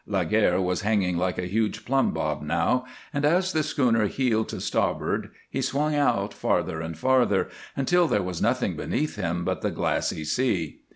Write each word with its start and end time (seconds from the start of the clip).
Laguerre 0.07 0.59
was 0.59 0.81
hanging 0.81 1.15
like 1.17 1.37
a 1.37 1.45
huge 1.45 1.85
plumbob 1.85 2.41
now, 2.41 2.85
and 3.13 3.23
as 3.23 3.53
the 3.53 3.61
schooner 3.61 4.07
heeled 4.07 4.49
to 4.49 4.59
starboard 4.59 5.29
he 5.47 5.61
swung 5.61 5.93
out, 5.93 6.33
farther 6.33 6.81
and 6.81 6.97
farther, 6.97 7.49
until 7.75 8.07
there 8.07 8.23
was 8.23 8.41
nothing 8.41 8.75
beneath 8.75 9.15
him 9.15 9.45
but 9.45 9.61
the 9.61 9.69
glassy 9.69 10.23
sea. 10.25 10.79